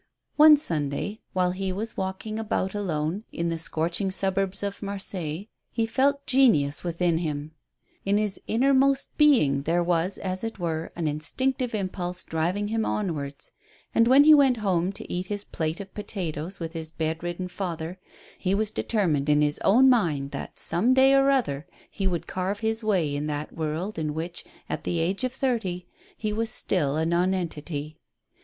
[0.35, 5.85] One Sunday, while he was walking about alone, in the scorching suburbs of Marseilles, he
[5.85, 7.51] felt genius within him;
[8.03, 13.51] in his innermost being there was, as it were, an instinctive impulse driving him onwards;
[13.93, 17.47] and when he went home to eat his plate of potatoes with his bed ridden
[17.47, 17.99] father,
[18.39, 22.61] he was determined in his own mind that some day or other he would carve
[22.61, 25.85] his own way in that world in which, at the age of thirty,
[26.17, 27.99] he was still a nonentity.